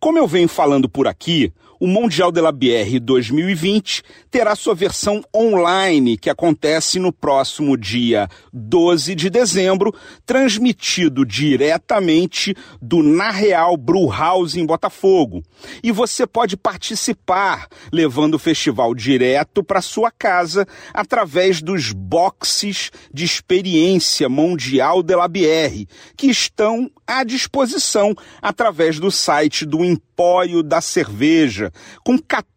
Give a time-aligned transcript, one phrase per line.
[0.00, 5.22] Como eu venho falando por aqui, o Mundial de la Bière 2020 terá sua versão
[5.36, 9.94] online, que acontece no próximo dia 12 de dezembro,
[10.24, 15.42] transmitido diretamente do Na Real Brew House em Botafogo.
[15.82, 23.24] E você pode participar, levando o festival direto para sua casa através dos boxes de
[23.24, 30.80] experiência Mundial de la Bière, que estão à disposição através do site do Empório da
[30.80, 31.72] Cerveja,
[32.04, 32.53] com 14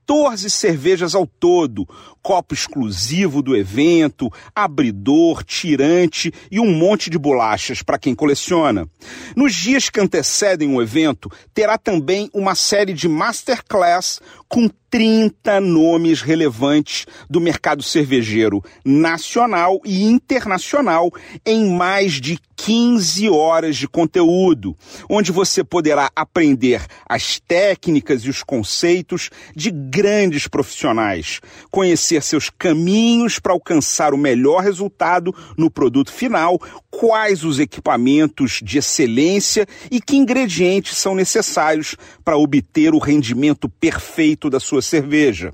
[0.49, 1.87] cervejas ao todo,
[2.21, 8.87] copo exclusivo do evento, abridor, tirante e um monte de bolachas para quem coleciona.
[9.35, 16.21] Nos dias que antecedem o evento, terá também uma série de masterclass com 30 nomes
[16.21, 21.11] relevantes do mercado cervejeiro nacional e internacional
[21.45, 24.75] em mais de 15 horas de conteúdo,
[25.09, 33.39] onde você poderá aprender as técnicas e os conceitos de grandes profissionais, conhecer seus caminhos
[33.39, 40.15] para alcançar o melhor resultado no produto final, quais os equipamentos de excelência e que
[40.15, 45.51] ingredientes são necessários para obter o rendimento perfeito da sua cerveja.